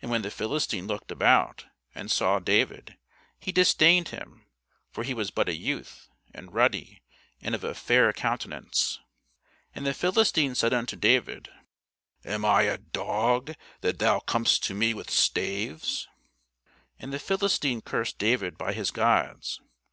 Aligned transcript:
And 0.00 0.08
when 0.08 0.22
the 0.22 0.30
Philistine 0.30 0.86
looked 0.86 1.10
about, 1.10 1.66
and 1.92 2.12
saw 2.12 2.38
David, 2.38 2.96
he 3.40 3.50
disdained 3.50 4.10
him: 4.10 4.46
for 4.92 5.02
he 5.02 5.12
was 5.14 5.32
but 5.32 5.48
a 5.48 5.52
youth, 5.56 6.08
and 6.32 6.54
ruddy, 6.54 7.02
and 7.40 7.56
of 7.56 7.64
a 7.64 7.74
fair 7.74 8.12
countenance. 8.12 9.00
And 9.74 9.84
the 9.84 9.94
Philistine 9.94 10.54
said 10.54 10.72
unto 10.72 10.94
David, 10.94 11.48
Am 12.24 12.44
I 12.44 12.62
a 12.62 12.78
dog, 12.78 13.56
that 13.80 13.98
thou 13.98 14.20
comest 14.20 14.62
to 14.62 14.74
me 14.74 14.94
with 14.94 15.10
staves? 15.10 16.06
And 17.00 17.12
the 17.12 17.18
Philistine 17.18 17.80
cursed 17.80 18.16
David 18.18 18.56
by 18.58 18.72
his 18.72 18.92
gods. 18.92 19.60